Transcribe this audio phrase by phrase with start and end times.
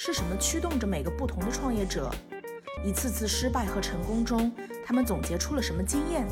[0.00, 2.08] 是什么驱动着每个不同的创业者？
[2.84, 4.52] 一次次失败和成功中，
[4.86, 6.24] 他们总结出了什么经验？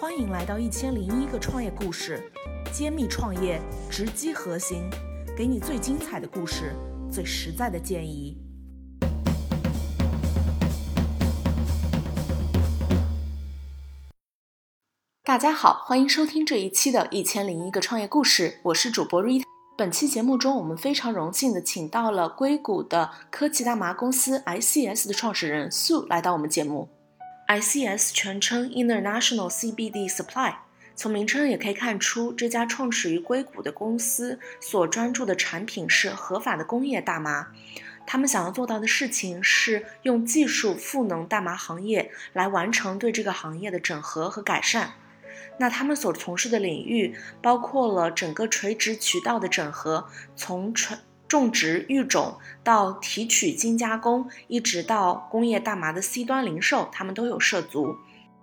[0.00, 2.32] 欢迎来到一千零一个创业故事，
[2.72, 4.88] 揭秘创业直击核心，
[5.36, 6.72] 给你最精彩的故事，
[7.12, 8.38] 最实在的建议。
[15.22, 19.47] 大家好，欢迎收听这一期的《一千零一个创业故事》，我是主播 Rita。
[19.78, 26.88] 本期节目中，我们非常荣幸的请到了硅谷的科技大麻公司 ICS 的创始人 Sue 来到我们节目。
[27.46, 30.56] ICS 全称 International CBD Supply，
[30.96, 37.46] 从名称也可以看出，这家创始于硅谷的公司所专注的产品是合法的工业大麻。
[38.04, 44.94] 他们想要做到的事情是用技术赋能大麻行业，来完成对这个行业的整合和改善。
[45.58, 57.96] 那他们所从事的领域包括了整个垂直渠道的整合，从纯种植育种到提取精加工，一直到工业大麻的 C 端零售，他们都有涉足。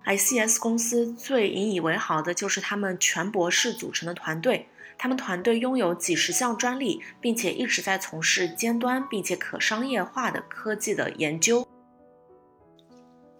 [0.04, 11.66] ICS 公司最引以为豪的就是他们全博士组成的团队，他们团队拥有几十项专利，并且一直在从事尖端并且可商业化的科技的研究。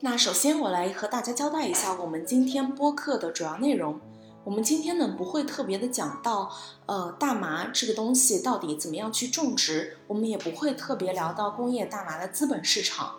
[0.01, 3.99] 那首先，我来和大家交代一下我们今天播客的主要内容。
[4.45, 6.53] 我们今天呢不会特别的讲到，
[6.85, 13.15] 呃，大麻这个东西到底怎么样去种植，我们也不会特别聊到工业大麻的资本市场。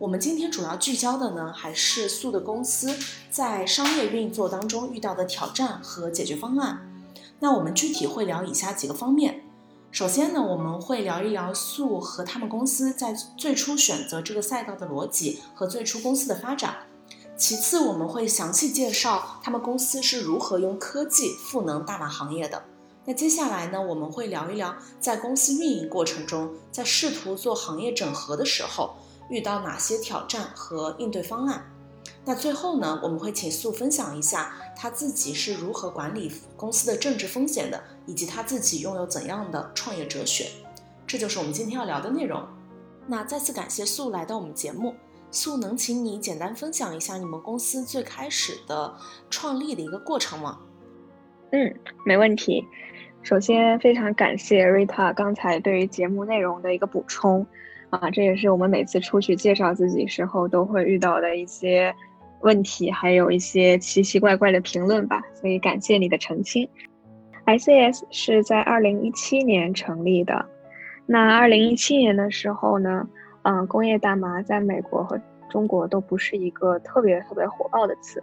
[0.00, 2.98] 我们今天主要聚焦的呢，还是素的公司
[3.30, 6.80] 在商业运作当中遇到的挑战和解决方案。
[7.38, 9.44] 那我们具体会聊以下几个方面。
[9.90, 16.76] 首先呢，我们会聊一聊素和他们公司在最初选择这个赛道的逻辑和最初公司的发展。
[17.36, 22.62] 其次，我们会详细介绍他们公司是如何用科技赋能大码行业的。
[23.06, 28.94] 那接下来呢，我们会聊一聊在公司运营过程中，在试图做行业整合的时候
[29.30, 31.64] 遇到哪些挑战和应对方案。
[32.24, 40.44] 那最后呢，我们会请素分享一下他自己是如何管理公司的政治风险的，以及他自己拥有怎样的创业哲学。
[41.06, 42.46] 这就是我们今天要聊的内容。
[43.06, 44.94] 那再次感谢素来到我们节目。
[45.30, 48.94] 素能请你简单分享一下你们公司最开始的
[49.30, 50.58] 创立的一个过程吗？
[51.52, 52.62] 嗯，没问题。
[53.22, 57.46] 首先非常感谢 Rita 刚才对于节目内容的一个补充
[57.88, 61.94] 啊，这也是我们每次出去介绍自己时候都会遇到的一些。
[62.40, 66.68] 问题还有一些奇奇怪怪的评论吧，所以感谢你的澄清。
[67.46, 70.44] ICS 是在二零一七年成立的。
[71.06, 73.08] 那二零一七年的时候呢，
[73.42, 78.20] 嗯，工业大麻在美国和中国都不是一个特别特别火爆的词。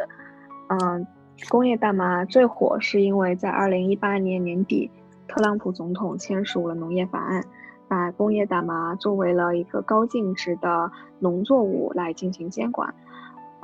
[0.70, 1.06] 嗯，
[1.50, 4.92] 工业大麻最火是因为在二零一八年年底，
[5.28, 7.44] 特朗普总统签署了农业法案，
[7.88, 12.94] 把工业大麻作为了一个高净值的农作物来进行监管。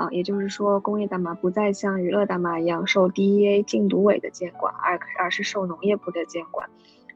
[0.01, 6.67] 啊，也就是说，工业大麻不再像娱乐大麻一样受 DEA 禁毒委的监管，而而是受农业部的监管。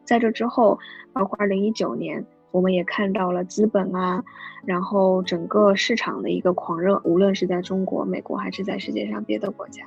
[0.04, 0.78] 在这之后，
[1.12, 4.24] 包括2019年，我们也看到了资本啊，
[4.66, 9.84] 然后整个市场的一个狂热，无论是在中国、美国还是在世界上别的国家。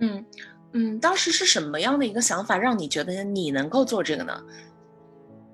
[0.00, 0.24] 嗯
[0.74, 4.42] 嗯，当时是什么样的一个想法，让你觉得你能够做这个呢？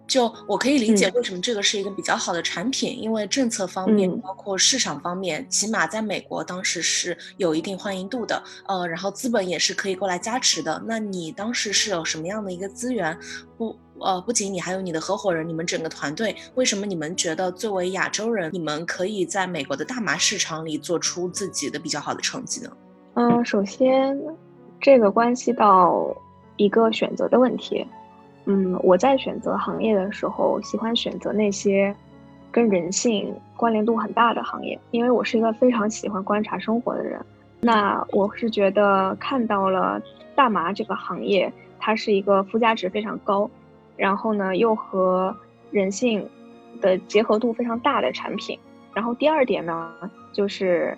[0.08, 8.42] 就我可以理解为什么这个是一个比较好的产品，因为政策方面，包括市场方面，起码在美国当时是有一定欢迎度的。
[8.66, 10.82] 呃，然后资本也是可以过来加持的。
[10.86, 13.16] 那你当时是有什么样的一个资源？
[13.58, 22.70] 不，呃，不仅你还有你的合伙人，你们整个团队，为什么你们觉得作为亚洲人，你们可以在美国的大麻市场里做出自己的比较好的成绩呢？
[23.14, 24.18] 嗯，首先，
[24.80, 26.16] 这个关系到
[26.56, 27.86] 一个选择的问题。
[28.50, 31.94] 嗯，我在选择行业的时候，喜欢选择那些
[32.50, 37.20] 跟人性关联度很大的行业，因为我是一个非常喜欢观察生活的人。
[37.60, 40.00] 那我是觉得看到了
[40.34, 43.50] 大麻这个行业，它是一个附加值非常高，
[43.98, 45.36] 然后呢又和
[45.70, 46.26] 人性
[46.80, 48.58] 的结合度非常大的产品。
[48.94, 49.92] 然后第二点呢，
[50.32, 50.96] 就是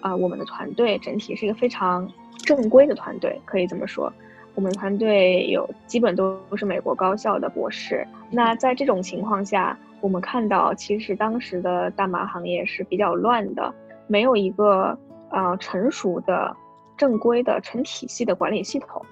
[0.00, 4.10] 啊，我们的团队整体是一个非常正规的团队，可以这么说。
[4.56, 8.04] 我们团队有基本都是美国高校的博士。
[8.30, 13.72] 那在这种情况下，我们看到其实当时的大麻行业是比较乱的，
[14.06, 14.98] 没有一个
[15.30, 16.56] 呃成熟的、
[16.96, 19.04] 正规的成体系的管理系统。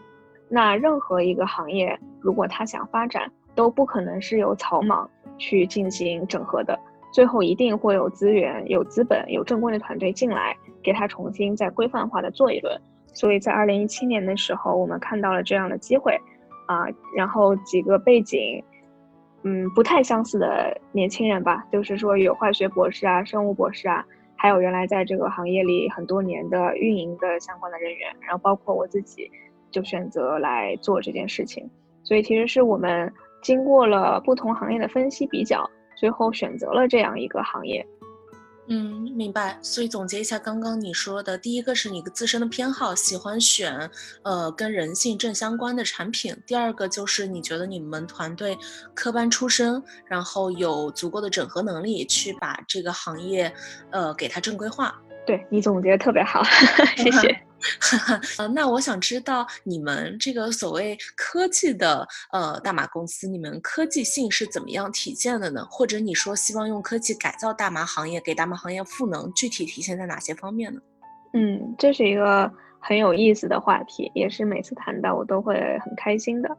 [0.48, 6.78] 那任何一个行业，如果他想发展，都不可能是由草莽去进行整合的，
[7.12, 12.80] 最后一定会有资源、有资本、有正规的团队进来，给他重新再规范化的做一轮。
[13.14, 16.14] 所以在二零一七年的时候，我们看到了这样的机会，
[16.66, 16.84] 啊，
[17.16, 18.62] 然后几个背景，
[19.44, 24.04] 嗯不太相似的年轻人吧，就是说有化学博士啊、生物博士啊，
[24.36, 29.30] 还有原来在这个行业里很多年的运营的相关的人员，然后包括我自己，
[29.70, 31.70] 就选择来做这件事情。
[32.02, 33.10] 所以其实是我们
[33.42, 37.86] 经过了不同行业的分析比较，最后选择了这样一个行业。
[38.66, 39.58] 嗯，明白。
[39.60, 43.90] 所以总结一下刚刚你说的，第一个是你自身的偏好，喜欢选
[44.22, 48.56] 呃跟人性正相关的产品；第二个就是你觉得你们团队
[48.94, 53.52] 科班出身，然后有足够的整合能力去把这个行业
[53.90, 54.98] 呃给它正规化。
[55.26, 56.42] 对你总结的特别好，
[56.96, 57.40] 谢谢。
[58.36, 65.66] 呃，那我想知道你们这个所谓科技的呃大麻公司，你们科技性是怎么样体现的呢？
[65.70, 70.80] 或者你说希望用科技改造大麻行业，给大麻行业赋能，具体体现在哪些方面呢？
[71.32, 76.56] 嗯，这是一个很有意思的话题，也是每次谈到我都会很开心的。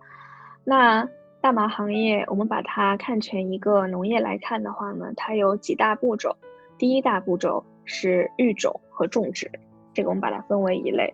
[0.64, 1.08] 那
[1.40, 6.36] 大麻行业，我们把它看成一个农业来看的话呢，它有几大步骤。
[6.80, 9.50] 第一大步骤是育种和种植。
[9.94, 11.14] 这个我们把它分为一类，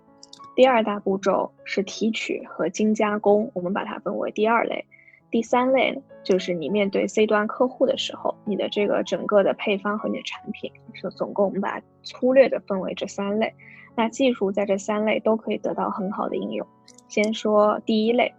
[0.55, 4.83] 第二大步骤是提取和精加工，我们把它分为第二类，
[5.29, 13.53] 第三类就是你面对 C 端客户的时候，你的这个整个的配方和你的产品，是总共我们把它粗略的分为这三类。
[13.95, 16.65] 那技术在这三类都可以得到很好的应用。
[17.07, 18.33] 先说第一类，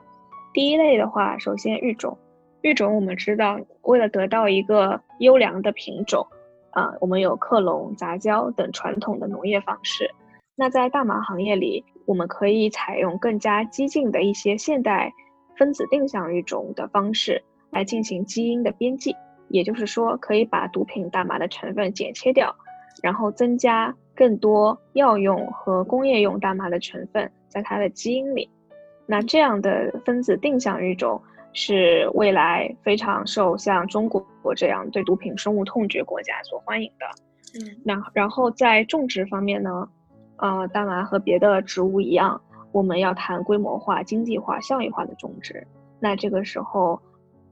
[0.55, 2.17] 第一类的话，首先育种，
[2.63, 6.27] 育种我们知道，为了得到一个优良的品种，
[6.73, 10.11] 啊，我们有克隆、杂交等传统的农业方式。
[10.55, 15.13] 那在大麻行业里，我们可以采用更加激进的一些现代
[15.57, 19.17] 分子定向育种的方式来进行基因的编辑，
[19.49, 22.55] 也就是说，可以把毒品大麻的成分剪切掉，
[23.03, 28.51] 然后增加更多药用和工业用大麻的成分在它的基因里。
[29.07, 31.21] 那这样的分子定向育种
[31.53, 34.25] 是未来非常受像中国
[34.57, 37.07] 这样对毒品深恶痛绝国家所欢迎的。
[37.61, 39.89] 嗯，那然后在种植方面呢？
[40.39, 42.41] 呃，大麻和别的植物一样，
[42.73, 45.65] 我们要谈规模化、经济化、效益化的种植。
[46.01, 47.01] 那这个时候，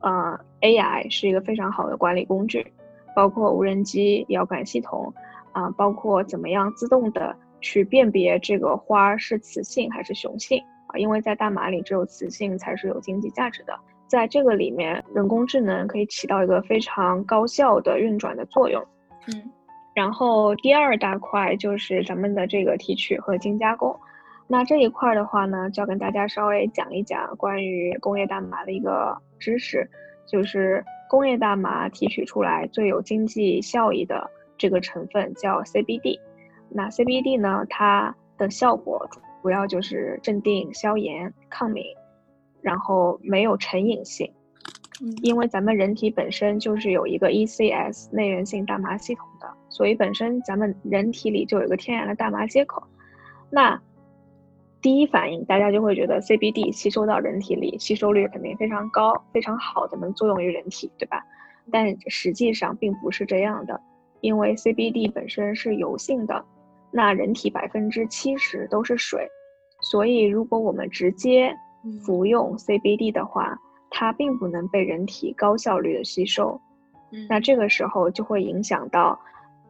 [0.01, 2.67] 呃，AI 是一个非常好的管理工具，
[3.15, 5.13] 包括无人机、遥感系统，
[5.53, 10.99] 啊，包括怎么样自动的去辨别这个花是雌性还是雄性啊？
[10.99, 13.79] 因为在大麻里，只有雌性才是有经济价值的。
[14.11, 18.85] 在这个里面，人工智能可以起到一个非常高效的运转的作用。
[19.29, 19.51] 嗯。
[19.95, 23.97] 然后第二大块就是咱们的这个提取和精加工，
[24.49, 29.89] 那这一块的话呢，就要跟大家稍微讲一讲关于工业大麻的一个知识，
[30.27, 36.19] 就是工业大麻提取出来最有经济效益的这个成分叫 CBD，
[36.69, 39.09] 那 CBD 呢，它的效果
[39.43, 41.85] 主要就是镇定、消炎、抗敏，
[42.63, 44.33] 然后没有成瘾性。
[45.23, 52.83] 因为咱们人体本身就是有一个 ECS 内源性大麻系统的，所以本身咱们人体里就有一个天然的大麻接口。
[53.51, 53.81] 那
[54.83, 61.25] 第一反应，大家就会觉得 CBD 吸收到人体里，吸收率肯定非常高，非常好的能作用于人体，对吧？
[61.73, 63.81] 但实际上并不是这样的，
[64.21, 66.45] 因为 CBD 本身是油性的，
[66.91, 69.27] 那人体百分之七十都是水，
[69.81, 71.55] 所以如果我们直接
[72.05, 73.59] 服用 CBD 的话，
[73.91, 76.61] 它并不能被人体高效率的吸收，
[77.29, 79.19] 那这个时候就会影响到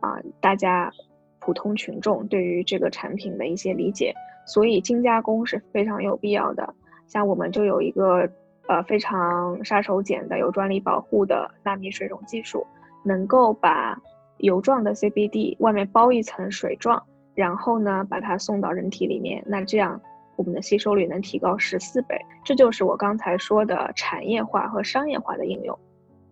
[0.00, 0.92] 啊大家
[1.38, 4.12] 普通群众对于这个产品的一些理解，
[4.46, 6.74] 所以精加工是非常有必要的。
[7.06, 8.28] 像我们就有一个
[8.68, 12.66] 呃非常杀手锏的有专利保护的纳米水溶技术，
[13.04, 13.98] 能够把
[14.38, 17.02] 油状的 CBD 外面包一层水状，
[17.34, 20.00] 然后呢把它送到人体里面，那这样。
[20.40, 25.78] 我们的吸收率能提高十四倍，这就是我刚才说的产业化和商业化的应用。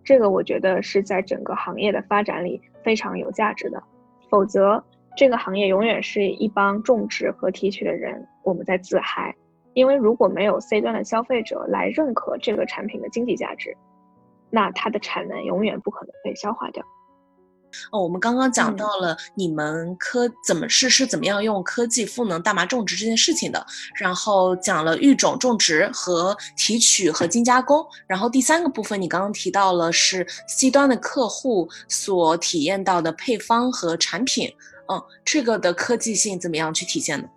[0.02, 3.82] 这个我觉得是在整个行业的发展里非常有价值的。
[4.30, 4.82] 否则，
[5.14, 9.34] 这个行业永远是一帮种植和提取的人我们在自嗨。
[9.74, 13.76] 因为如果没有 C 端的消费者来认可这个产品的经济价值，
[14.48, 16.82] 那它的产能永远不可能被消化掉。
[17.92, 34.52] 哦，我们刚刚讲到了你们科怎么是是怎么样用科技赋能大麻种植这件事情的，然后讲了育种、种植和提取和精加工，然后第三个部分你刚刚提到了是 C 端的客户所体验到的配方和产品，
[34.90, 37.28] 嗯，这个的科技性怎么样去体现呢？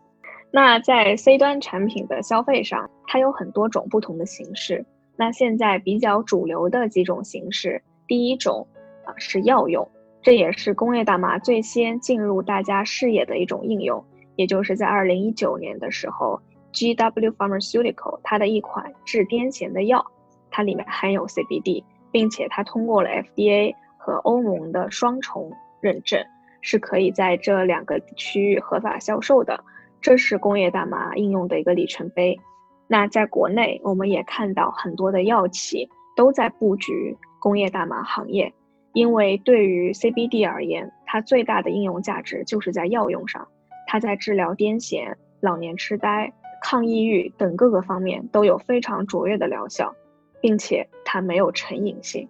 [0.53, 4.86] 那在 C 端产品的消费上，它有很多种不同的形式。
[5.15, 8.67] 那现在比较主流的几种形式，第一种
[9.05, 9.88] 啊是药用。
[10.22, 16.40] 这也是工业大麻最先进入大家视野的一种应用，也就是在二零一九年的时候
[16.72, 20.06] ，G W Pharmaceutical 它的一款治癫痫的药，
[20.51, 26.24] 它里面含有 CBD，并且它通过了 FDA 和欧盟的双重认证，
[26.62, 29.63] 是可以在这两个区域合法销售的。
[30.01, 32.40] 这是工业大麻应用的一个里程碑。
[32.88, 38.54] 那在国内，我们也看到很多的药企都在布局工业大麻行业，
[38.93, 43.48] 因为对于 CBD 而言，它最大的应用价值就是在药用上，
[43.88, 46.31] 它在治疗癫痫、老年痴呆、
[46.62, 49.95] 抗抑郁等各个方面都有非常卓越的疗效，
[50.41, 52.27] 并且它没有成瘾性，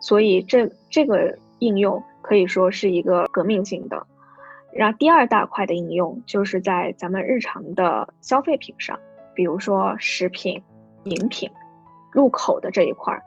[0.00, 4.06] 所以这这个应用可以说是一个革命性的。
[4.72, 8.98] 然后第二大块的应用就是在咱们日常的消费品上，
[9.34, 10.62] 比如说食品、
[11.04, 11.50] 饮品
[12.12, 13.22] 入口的这一块儿，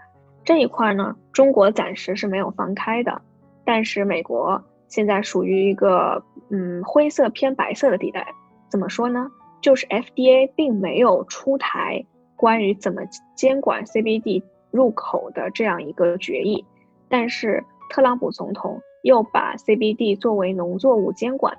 [0.50, 3.22] 这一块呢，中国暂时是没有放开的，
[3.64, 8.26] 但是美国现在属于一个嗯灰色偏白色的地带。
[8.68, 9.30] 怎么说呢？
[9.62, 12.04] 就是 FDA 并没有出台
[12.36, 13.04] 关于怎么
[13.36, 14.42] 监管 CBD
[14.72, 16.66] 入口的这样一个决议，
[17.08, 18.82] 但是特朗普总统。
[19.04, 21.56] 又把 CBD 作为农作物监管，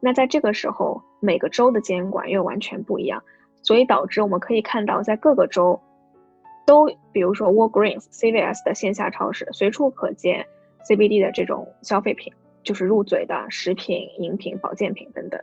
[0.00, 3.22] 那在这个时候，每个州的监管又完全不一样，
[3.62, 5.80] 所以导致我们可以看到，在各个州，
[6.72, 10.46] 都比如说 Walgreens、CVS 的线下超市，随处可见
[10.88, 15.38] CBD 的这种消费品，就是入嘴的食品、饮品、保健品等等。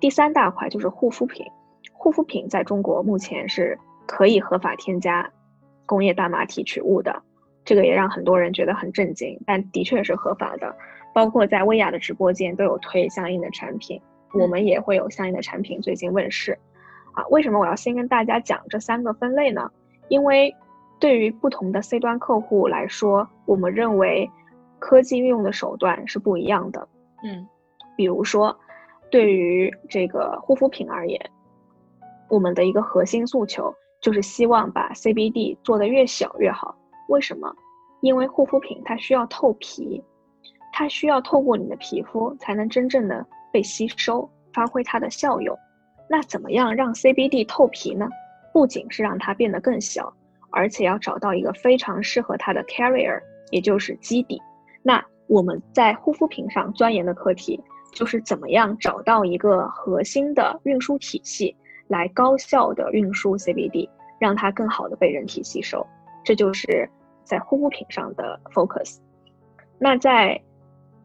[0.00, 1.46] 第三大块就是护肤品，
[1.94, 5.32] 护肤品在中国目前是可以合法添加
[5.86, 7.22] 工业大麻提取物的。
[7.64, 10.76] 这个也让很多人觉得很震惊，但的确是合法的。
[11.14, 13.98] 包括在薇娅的直播间都有推相应的产品，
[14.34, 16.58] 我们也会有相应的产品最近问世。
[17.14, 19.70] 啊，为什么我要先跟大家讲这三个分类呢？
[20.10, 20.54] 因为
[20.98, 24.28] 对于不同的 C 端客户来说，我们认为
[24.78, 26.86] 科技运用的手段是不一样的。
[27.22, 27.46] 嗯，
[27.96, 28.54] 比如说，
[29.10, 31.18] 对于这个护肤品而言，
[32.28, 36.74] 我们的一个核心诉求就是希望把 CBD 做得越小越好。
[37.08, 37.54] 为什么？
[38.00, 40.02] 因为护肤品它需要透皮，
[40.72, 45.56] 它需要透过你的皮肤才能真正的被吸收，发挥它的效用。
[46.08, 48.08] 那怎么样让 CBD 透皮呢？
[48.52, 50.12] 不仅是让它变得更小，
[50.50, 54.40] 而且要找到一个非常适合它的 carrier，也就是基底。
[54.82, 57.60] 那我们在护肤品上钻研的课题，
[57.92, 61.56] 就是怎么样找到一个核心的运输体系，
[61.88, 63.88] 来高效的运输 CBD，
[64.18, 65.86] 让它更好的被人体吸收。
[66.24, 66.88] 这就是。
[67.22, 68.96] 在护肤品上的 focus，
[69.78, 70.40] 那在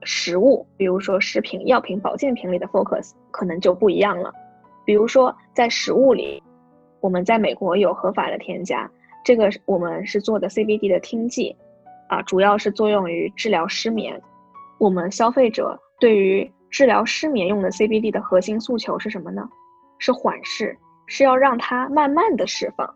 [0.01, 4.33] 食物，比如说食品、药品、保健品里的 focus 可能就不一样了。
[4.85, 6.41] 比如说在食物里，
[7.05, 8.89] 我们在美国有合法的添加，
[9.23, 11.55] 这个我们是做的 CBD 的听剂，
[12.09, 14.19] 啊，主要是作用于治疗失眠。
[14.79, 19.47] 我们消费者对于治疗失眠用的 CBD 的核心诉求是什么呢？
[19.99, 22.91] 是缓释，是要让它慢慢的释放，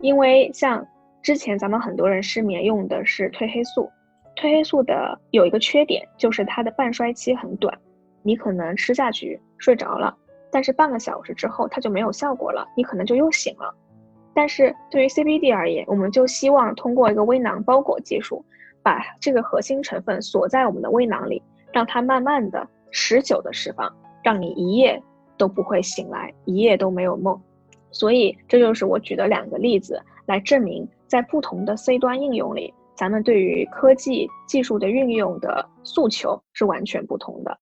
[0.00, 0.84] 因为像。
[1.20, 3.90] 之前咱们很多人失眠用的是褪黑素，
[4.36, 7.76] 褪黑素的有一个缺点就是它的半衰期很短，
[8.22, 10.16] 你可能吃下去睡着了，
[10.50, 13.74] 但是半个小时之后它就没有效果了，你可能就又醒了。
[14.34, 18.44] 但是对于 CBD 而言，我们就希望通过一个微囊包裹技术，
[18.82, 25.02] 把这个核心成分锁在我们的微囊里，让它慢慢的持久的释放，让你一夜
[25.36, 27.40] 都不会醒来，一夜都没有梦。
[27.90, 30.88] 所以这就是我举的两个例子来证明。
[31.08, 37.58] 在不同的 C 端应用里，咱们对于科技技术的运用的诉求是完全不同的。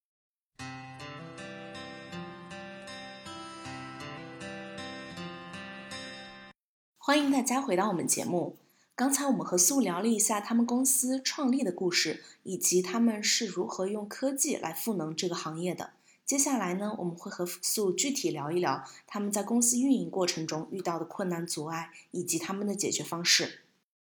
[7.06, 8.56] 欢迎大家回到我们节目。
[8.96, 15.90] 刚才我们和素聊了一下他们公司创立的故事，以及他们是如何用科技来赋能这个行业的。
[16.24, 23.60] 接下来呢，我们会和素具体聊一聊他们在公司运营过程中遇到的困难阻碍，以及他们的解决方式。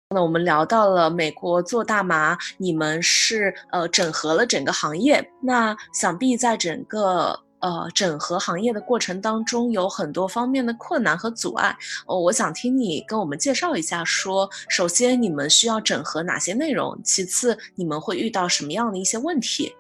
[0.08, 5.30] 那我们聊到了美国做大麻，你们是呃整合了整个行业。
[5.42, 11.76] 那想必在整个呃整合行业的过程当中，有很多方面的困难和阻碍。
[12.06, 19.74] 哦，我想听你跟我们介绍一下，说首先你们需要整合哪些内容，其次你们会遇到什么样的一些问题。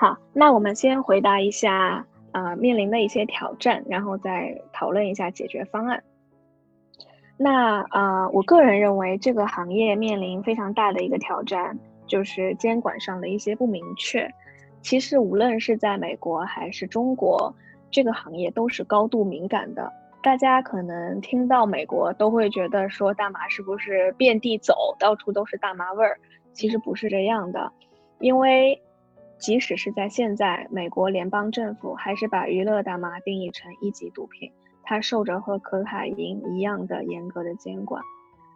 [0.00, 6.00] 好，那我们先回答一下，呃，面临的一些挑战，然后再讨论一下解决方案。
[7.36, 14.28] 那呃，我个人认为这个行业面临非常大的一个挑战，就是监管上的一些不明确。
[14.80, 17.54] 其实无论是在美国还是中国，
[17.90, 19.92] 这个行业都是高度敏感的。
[20.22, 26.18] 大家可能听到美国都会觉得说大麻是不是遍地走，到处都是大麻味儿？
[26.52, 27.72] 其实不是这样的，
[28.18, 28.80] 因为。
[29.40, 34.50] 即使是在现在，美国联邦政府还是把娱乐大麻定义成一级毒品，
[34.82, 38.02] 它受着和可卡因一样的严格的监管。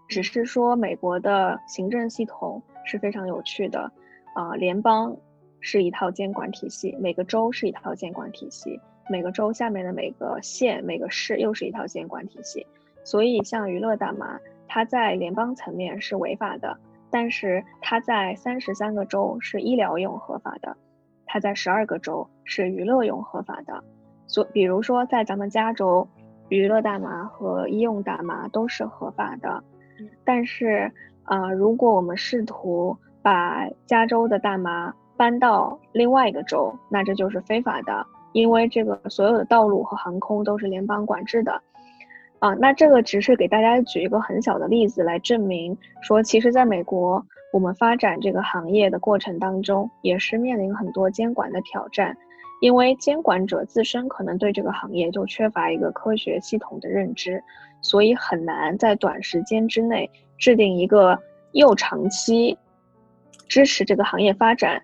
[0.09, 3.93] 只是说美国的行政系统是非常有趣的，
[4.35, 5.17] 啊，联邦
[5.63, 8.79] 是一套监管体系，每个州是一套监管体系，
[9.09, 12.67] 每个州下面的每个县、每个市又是一套监管体系。
[13.05, 14.39] 所以，像娱乐大麻，
[14.69, 16.77] 它在联邦层面是违法的，
[17.11, 20.77] 但是它在三十三个州是医疗用合法的，
[21.27, 23.83] 它在十二个州是娱乐用合法的。
[24.27, 26.09] 所比如说，在咱们加州，
[26.49, 29.63] 娱乐大麻和医用大麻都是合法的。
[30.25, 30.91] 但是，
[31.25, 41.61] 呃，如果我们试图把加州的大麻搬到另外一个州，那这就是非法的，因为这个所有的道路和航空都是联邦管制的。
[42.39, 52.17] 啊，那这个只是给大家举一个很小的例子来证明，说其实在美国，我们发展这个行业的过程当中，也是面临很多监管的挑战，
[52.61, 57.41] 因为监管者自身可能对这个行业就缺乏一个科学系统的认知，
[57.81, 61.17] 所以很难在短时间之内制定一个
[61.53, 62.59] 又长期
[63.47, 64.83] 支持这个行业发展，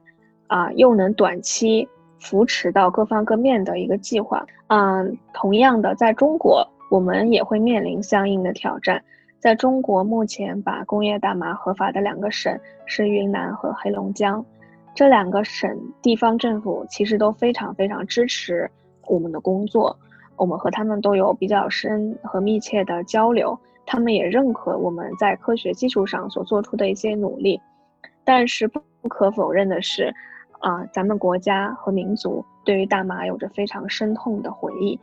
[0.49, 1.89] 啊，又能短期
[2.19, 4.45] 扶持到各方各面的一个计划。
[4.67, 6.69] 嗯，同样的，在中国。
[6.91, 9.05] 我们也会面临相应的挑战。
[9.39, 14.43] 在中国，目前把工业大麻合法的两个省是云南和黑龙江，
[14.95, 18.71] 这两个省地方政府其实都非常非常支持
[19.07, 19.95] 我们的工作，
[20.37, 27.61] 我们和他们都有比较深和密切的交流，他们也认可我们在科学基础上所做出的一些努力。
[28.25, 30.11] 但是不可否认的是，
[30.59, 34.99] 啊，咱们国家和民族对于大麻有着非常深痛的回忆。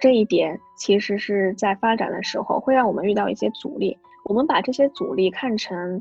[0.00, 6.00] 这一点其实是在发展的时候会让我们遇到一些阻力，我们把这些阻力看成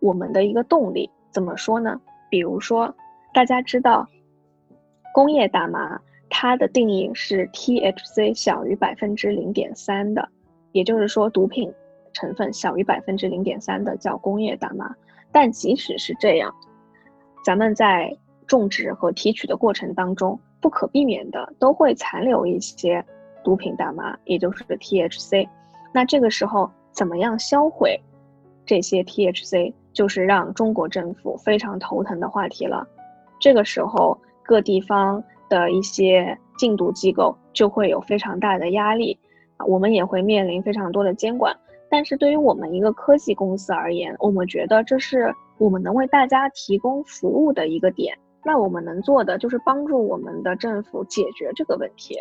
[0.00, 1.10] 我们的一个动力。
[1.30, 2.00] 怎么说呢？
[2.30, 2.94] 比如说，
[3.32, 4.06] 大家知道
[5.14, 10.28] 工业大麻它的定义是 THC 小于百分之零点三的，
[10.72, 11.72] 也就是说毒品
[12.12, 14.94] 成分小于百分之零点三的叫工业大麻。
[15.32, 16.54] 但即使是这样，
[17.46, 18.12] 咱们在
[18.44, 20.36] 种植和提取的过程当中。
[20.58, 23.04] 不可避免的都会残留一些
[23.44, 25.48] 毒品大麻，也就是 THC。
[25.92, 27.96] 那这个时候怎么样销毁
[28.64, 32.84] 这些 THC，就是让中国政府非常头疼的话题了。
[33.38, 39.16] 这个时候各地方的一些禁毒机构就会有非常大的压力，
[39.68, 41.56] 我们也会面临非常多的监管。
[41.88, 48.16] 但是对于我们一个科技公司而言，我们觉得这是我们能为大家提供服务的一个点。
[48.44, 52.14] 那我们能做的就是帮助我们的政府解决这个问题，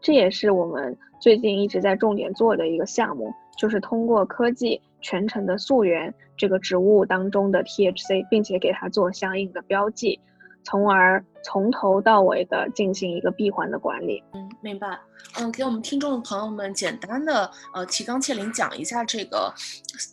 [0.00, 10.20] 这也是我们最近一直在重点做的一个项目，就是通过科技全程的溯源这个植物当中的 THC，并且给它做相应的标记，
[10.62, 14.22] 从而从头到尾的进行一个闭环的管理。
[14.32, 14.98] 嗯，明白。
[15.36, 19.52] 嗯，给我们听众朋友们简单的呃提纲挈领讲一下这个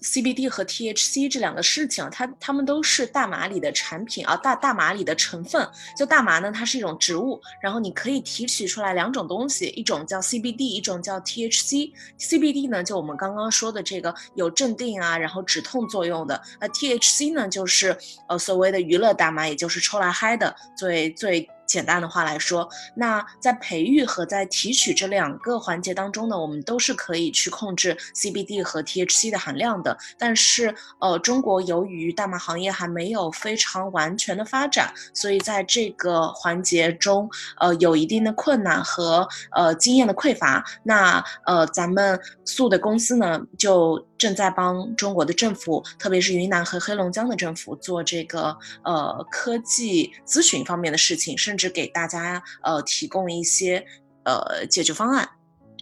[0.02, 5.68] CBD 和 THC 这两个事情，它它们都是大麻里的产品啊，大大麻里的成分。
[5.98, 11.92] 就大麻呢，它是一种植物，然后你可以提取出来两种东西，一种叫 CBD，一种叫 THC。
[12.20, 16.42] CBD 呢，就我们刚刚说的这个有镇定啊，然后止痛作用的。
[16.60, 17.96] 那 THC 呢，就是
[18.28, 21.48] 呃所谓的娱乐大麻，也就是抽来嗨的，最最。
[21.72, 29.98] 简单的话来说，那在培育和在提取这两个环节当中呢，我们都是可以去控制 CBD 和 THC 的含量的。
[30.18, 37.30] 但是，呃，中国由于大麻行业还没有非常完全的发展，所以在这个环节中，
[37.62, 40.62] 呃，有一定的困难和呃经验的匮乏。
[40.84, 44.06] 那呃，咱们素的公司呢，就。
[44.22, 53.86] 正在帮中国的政府，特别是云南和黑龙江的政府做这个呃科技咨询方面的事情，甚至是给大家呃提供一些
[54.24, 55.28] 呃解决方案，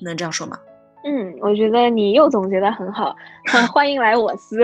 [0.02, 0.60] 能这样说吗？
[1.06, 3.16] 嗯，我觉得你又总结的很好，
[3.72, 4.60] 欢迎来我司。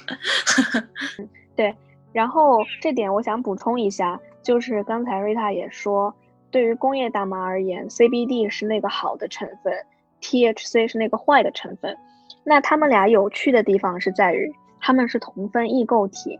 [1.56, 1.74] 对，
[2.12, 6.14] 然后这点我想补充一下，就是刚才瑞塔也说，
[6.50, 9.72] 对于工业大麻而言，CBD 是那个好的成分
[10.20, 11.96] ，THC 是那个坏的成分。
[12.44, 16.38] 那它们俩有趣的地方是在于，它们是同分异构体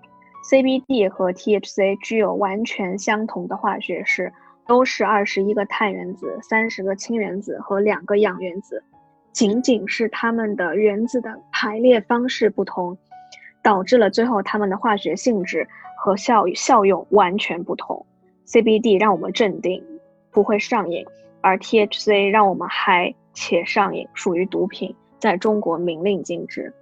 [0.48, 4.32] ，CBD 和 THC 具有完全相同的化学式，
[4.66, 8.82] 都是二十一个碳原子、三十个氢原子和两个氧原子，
[9.32, 12.96] 仅仅是它们的原子的排列方式不同，
[13.62, 18.06] 导致了最后它们的化学性质和效效用完全不同。
[18.46, 19.82] CBD 让我们镇定，
[20.30, 21.04] 不会上瘾，
[21.40, 24.94] 而 THC 让我们嗨且上瘾，属于毒品。
[25.18, 26.72] 在中国明令禁止，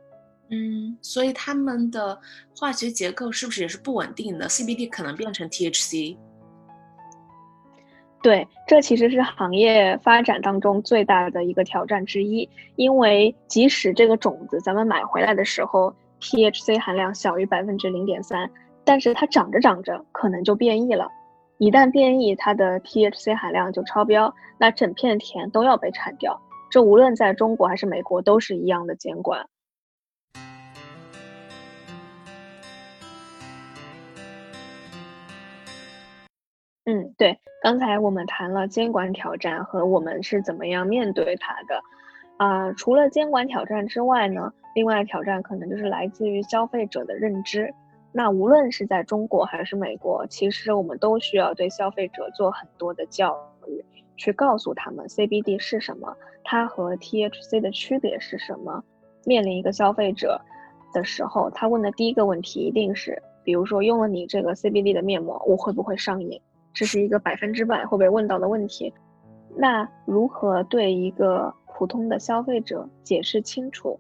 [0.51, 2.19] 嗯，所以它们的
[2.57, 6.17] 化学结构是不是也是不稳定的？CBD 可能变成 THC，
[8.23, 18.49] 对，这其实是行业发展当中最大的一个挑战之一，因为即使这个种子咱们买回来的时候 THC 含量小于百分之零点三，
[18.85, 21.09] 但是它长着长着可能就变异了，
[21.59, 26.39] 一旦变异，它的 THC 含量就超标，那整片田都要被铲掉。
[26.71, 29.47] 这无论在中国还是美国都是一样的监管。
[36.87, 41.81] 嗯，对，刚才我们谈了监管挑战和我们是怎么样面对它的，
[42.37, 47.73] 啊，除了监管挑战之外呢，另外挑战可能就是来自于消费者的认知。
[48.13, 53.35] 那无论是在中国还是美国，其实我们都需要对消费者做很多的教
[53.67, 53.83] 育，
[54.17, 58.85] 去告诉他们 CBD 是什么，它和 THC 的区别是什么。
[59.25, 60.39] 面临一个消费者
[60.93, 66.39] 的时候，他问的第一个问题一定是，比如说用了你这个 CBD 的面膜，我会不会上瘾？
[66.75, 68.93] 这是一个百分之百会被问到的问题，
[69.57, 73.99] 那如何对一个普通的消费者解释清楚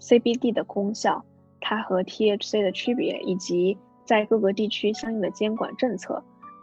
[0.00, 1.24] CBD 的功效，
[1.60, 6.22] 它和 THC 的区别，以及在各个地区相应的监管政策？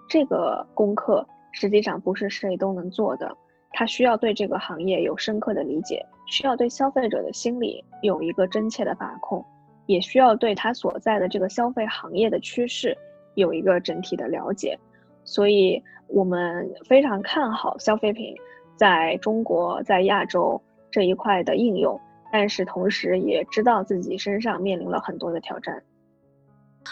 [0.10, 3.36] 这个功课实际上不是谁都能做的，
[3.72, 9.44] 他需要对这个行业有深刻的理解，需要对消费者的心理有一个真切的把控，
[9.86, 12.98] 也需要对他所在的这个消费行业的趋势
[13.36, 14.78] 有一个整体的了解。
[15.26, 18.36] 所以，我们非常看好消费品
[18.76, 22.00] 在中国、在亚洲这一块的应用，
[22.32, 25.82] 但是同时也知道自己身上面临了很多的挑战。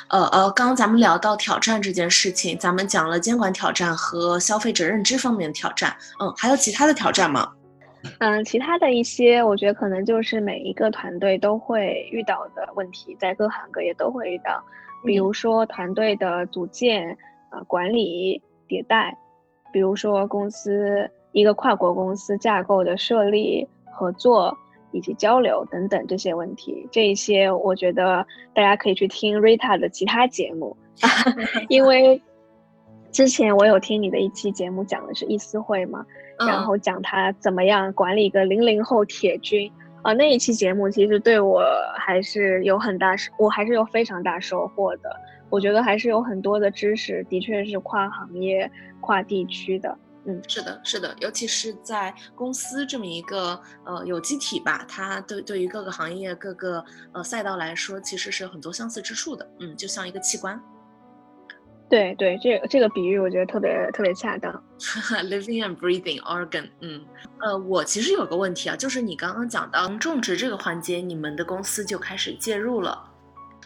[0.10, 7.52] 呃呃，刚刚咱们聊到挑战这件事情，咱们讲了监管挑战和消费者认知方面的挑战，嗯，还有其他的挑战吗？
[8.20, 14.64] 嗯，其他的一些，我觉得可能就是每一个团队都会遇到的问题，在各行各业都会遇到，
[15.06, 17.16] 比如说团队的组建。
[17.52, 19.16] 啊，管理迭代，
[19.72, 24.58] 比如说公司一个跨国公司架构的设立、合作
[24.92, 30.76] 以及交流等等这些问题，这一些我觉得大家可以去听 Rita 的其他节目，
[31.70, 32.22] 因为
[33.12, 36.06] 之前我有听你的一期节目讲的是易思会嘛，
[36.40, 39.72] 然后讲他怎么样管理一个零零后铁军。
[40.04, 41.62] 啊，那一期节目其实对我
[41.96, 45.16] 还是有很大我还是有非常大收获的。
[45.52, 49.96] 我觉得还是有很多的知识，的确是跨行业、跨地区的。
[50.24, 59.48] 嗯，是的，是的，尤其是在公司这么一个呃有机体吧，它对对于各个行业、各个呃赛道来说，其实是有很多相似之处的。
[59.60, 60.62] 嗯，就像一个器官。
[61.90, 64.64] 对对，这这个比喻我觉得特别特别恰当。
[65.26, 66.70] Living and breathing organ。
[66.80, 67.04] 嗯，
[67.40, 73.11] 呃，我其实有个问题啊，就是你刚刚讲到种植这个环节，你们的公司就开始介入了。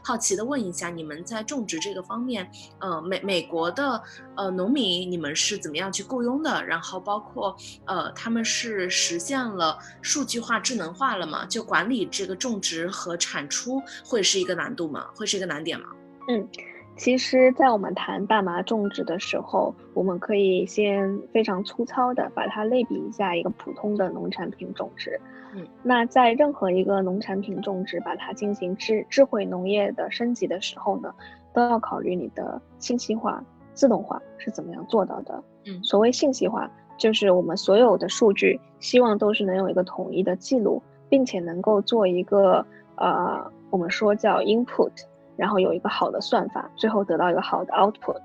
[0.06, 4.00] 好奇的问一下，你们在种植这个方面，呃，美美国的
[4.38, 6.64] 呃农民，你们是怎么样去雇佣的？
[6.64, 11.44] 然后包括呃，他们是实现了数据化、智能化了吗？
[11.48, 15.08] 就管理这个种植和产出会是一个难度吗？
[15.16, 15.88] 会是一个难点吗？
[16.30, 16.48] 嗯。
[16.96, 25.20] 其实，在我们谈大麻种植的时候，我们可以先非常粗糙的把它类比一下一个普通的农产品种植。
[25.54, 31.14] 嗯，那在任何一个农产品种植，把它进行智智慧农业的升级的时候呢，
[31.54, 35.44] 都要考虑你的信息化、自动化是怎么样做到的。
[35.66, 44.92] 嗯，所谓信息化，就是我们所有的数据希望都是能有一个统一的记录，并且能够做一个呃，我们说叫 input。
[45.38, 48.22] 然后有一个好的算法，最后得到一个好的 output。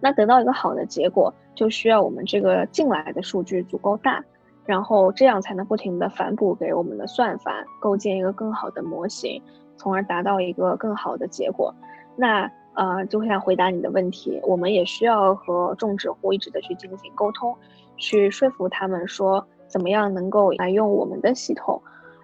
[0.00, 4.24] 那得到一个好的结果，就需要我们这个进来的数据足够大，
[4.64, 9.42] 然后这样才能不停的反哺给我们的算法，构建一个更好的模型，
[9.76, 11.74] 从而达到一个更好的结果。
[12.16, 17.54] 那呃，就像回答你的问题，我们也需要和种植户一直的去进行沟通，
[17.98, 21.82] 去说服他们说怎么样能够来用我们的系统。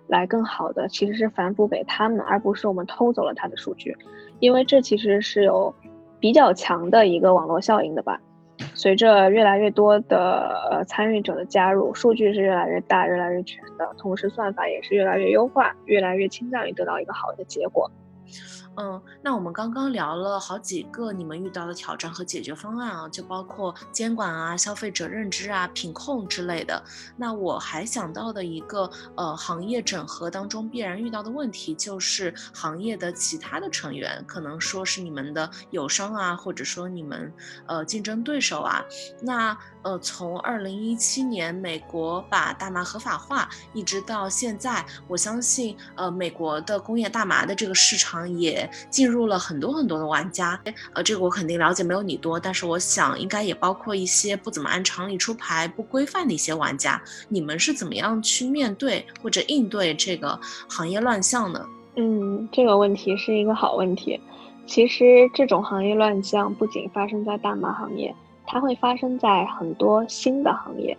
[0.09, 3.97] 来更好的其实是反哺给他们，而不是我们偷走了他的数据，
[4.41, 5.75] 因为这其实是有
[6.21, 8.21] 比较强的一个网络效应的吧。
[8.75, 17.91] 随着越来越多的呃参与者的加入，数据是越来越大、越来越全的，同时算法也是越来越优化，越来越倾向于得到一个好的结果。
[18.79, 26.83] 嗯，那我们刚刚聊了好几个你们遇到的挑战和解决方案啊，就包括监管啊、消费者认知啊、品控之类的。
[27.17, 37.33] 那我还想到的一个呃行业整合当中必然遇到的问题，就是行业的其他的成员，可能说是你们的友商啊，或者说你们
[37.67, 38.85] 呃竞争对手啊。
[39.23, 48.66] 那呃从二零一七年美国把大麻合法化，一直到现在，我相信呃美国的工业大麻的这个市场也。
[48.91, 50.59] 进入了很多很多的玩家。
[50.93, 57.01] 呃，这个我肯定了解没有你多，但是我想应该也包括一些不怎么按常理出牌、不规范的一些玩家。
[57.29, 61.67] 你们是怎么样去面对或者应对这个行业乱象呢？
[61.97, 64.21] 嗯，这个问题是一个好问题。
[64.67, 68.15] 其实这种行业乱象不仅发生在大麻行业，
[68.47, 70.97] 它会发生在很多新的行业，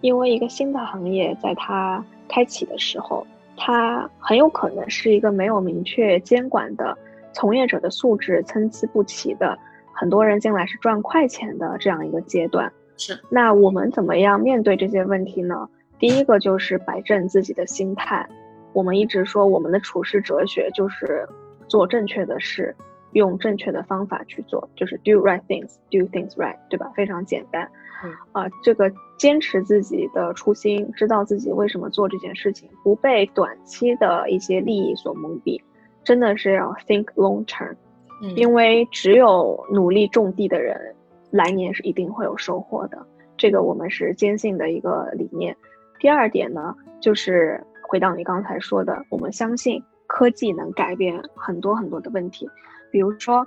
[0.00, 3.26] 因为一个新的行业在它开启的时候，
[3.56, 6.96] 它很有可能是一个没有明确监管的，
[7.38, 9.56] 从业者的素质参差不齐的，
[9.94, 12.72] 很多人进来是赚快钱的这样一个阶段。
[12.96, 13.16] 是。
[13.30, 15.68] 那我们怎么样面对这些问题呢？
[16.00, 18.28] 第一个就是摆正自己的心态。
[18.72, 21.28] 我们一直说，我们的处事哲学就是
[21.68, 22.74] 做正确的事，
[23.12, 26.90] 用正确的方法去做，就是 do right things，do things right，对吧？
[26.96, 27.70] 非常简单。
[28.04, 35.60] 嗯啊，这个坚持自己的初心，知道自己为什么做这件事情，不被短期的一些利益所蒙蔽，
[36.08, 37.74] 真的是要 think long term。
[38.22, 40.94] 嗯，因为只有努力种地的人，
[41.30, 43.06] 来年是一定会有收获的。
[43.36, 45.54] 这个我们是坚信的一个理念。
[46.00, 47.62] 第二点呢，就是。
[47.90, 52.46] 回到你刚才说的，我们相信科技能改变很多很多的问题，
[52.92, 53.46] 比如说，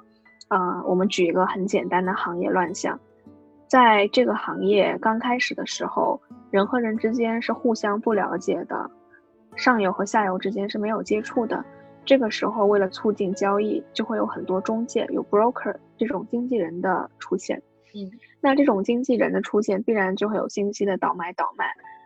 [0.50, 3.00] 呃，我们举一个很简单的行业乱象，
[3.67, 6.19] 在这个行业刚开始的时候，
[6.50, 8.89] 人和人之间是互相不了解的，
[9.56, 11.63] 上游和下游之间是没有接触的，
[12.04, 17.62] 这个时候为了促进交易，就会有很多中介，有 broker 这种经纪人的出现，
[17.94, 18.10] 嗯，
[18.42, 21.66] 那这种经纪人的出现，必然就会有信息的倒卖倒卖。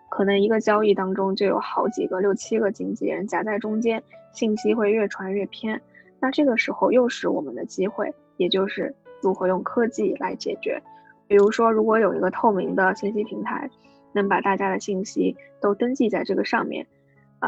[0.10, 4.02] 可能一个交易当中就有好几个、六七个经纪人夹在中间，
[4.34, 5.82] 信息会越传越偏。
[6.20, 10.82] 那这个时候又是我们的机会，也就是如何用科技来解决。
[11.28, 13.70] 比如说，如果有一个透明的信息平台，
[14.14, 16.86] 能把大家的信息都登记在这个上面，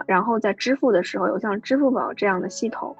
[0.05, 2.95] 然后在支付的时候有像支付宝这样的系统，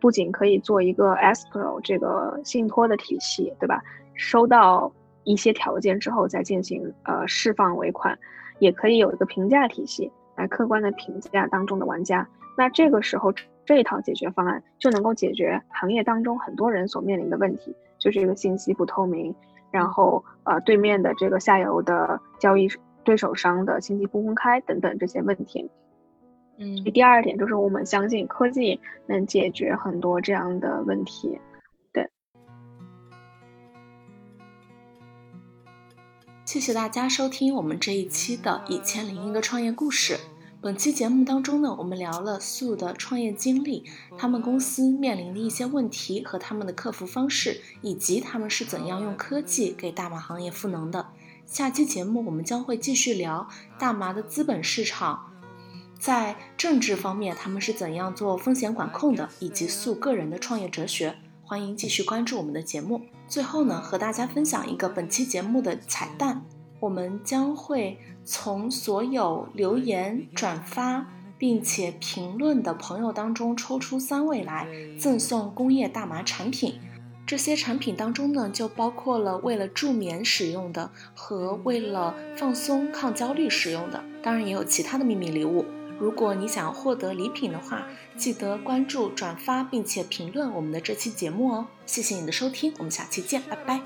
[0.00, 3.80] 不仅可以做一个 escrow 这个信托的体系，对吧？
[4.14, 4.92] 收到
[5.24, 8.18] 一些条件之后再进行呃释放尾款。
[8.58, 12.24] 也可以有一个评价体系来客观的评价当中的玩家，
[12.56, 13.32] 那这个时候
[13.64, 19.34] 这一套解决方案就能够解决行业当中很多人所面临的问题，就是这个信息不透明，
[19.72, 22.68] 然后呃对面的这个下游的交易
[23.02, 25.68] 对手商的信息不公开等等这些问题。
[26.58, 31.38] 嗯，第二点就是我们相信科技能解决很多这样的问题。
[31.92, 32.08] 对
[36.44, 40.14] 谢谢大家收听我们这一期的《一千零一个创业故事》。
[40.60, 43.84] 本期节目当中呢，我们聊了素的创业经历，
[44.16, 51.08] 他们公司面临的一些问题和他们的克服方式，以及他们是怎样用科技给大麻行业赋能的。
[51.46, 55.31] 下期节目我们将会继续聊大麻的资本市场，
[56.02, 61.14] 在政治方面他们是怎样做风险管控的，以及素个人的创业哲学。
[61.44, 63.02] 欢迎继续关注我们的节目。
[63.28, 66.44] 最后呢，和大家分享一个本期节目的彩蛋，
[66.80, 71.06] 我们将会从所有留言、转发
[71.38, 74.66] 并且评论的朋友当中抽出三位来
[74.98, 76.80] 赠送工业大麻产品。
[77.24, 85.64] 这些产品当中呢，就包括了为了助眠使用的和为了放松抗焦虑使用的，当然也有其他的秘密礼物。
[86.02, 87.86] 如果你想获得礼品的话，
[88.16, 91.68] 记得关注、转发并且评论我们的这期节目哦。
[91.86, 93.80] 谢谢你的收听，我们下期见，拜拜。